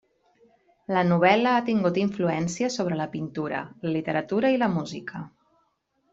La 0.95 1.03
novel·la 1.09 1.51
ha 1.57 1.65
tingut 1.67 1.99
influència 2.03 2.71
sobre 2.77 2.97
la 3.03 3.07
pintura, 3.13 3.61
la 3.85 3.93
literatura 3.99 4.53
i 4.57 4.61
la 4.65 4.73
música. 4.81 5.25